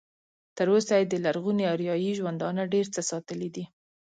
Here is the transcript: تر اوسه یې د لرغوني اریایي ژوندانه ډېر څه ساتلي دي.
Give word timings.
تر 0.57 0.67
اوسه 0.73 0.93
یې 0.99 1.05
د 1.09 1.15
لرغوني 1.25 1.63
اریایي 1.73 2.11
ژوندانه 2.19 2.63
ډېر 2.73 2.85
څه 2.95 3.01
ساتلي 3.11 3.49
دي. 3.55 3.63